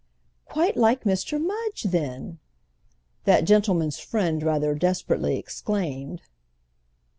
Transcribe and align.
"Quite 0.45 0.77
like 0.77 1.03
Mr. 1.03 1.39
Mudge, 1.39 1.83
then!" 1.83 2.39
that 3.25 3.41
gentleman's 3.45 3.99
friend 3.99 4.41
rather 4.41 4.73
desperately 4.73 5.37
exclaimed. 5.37 6.23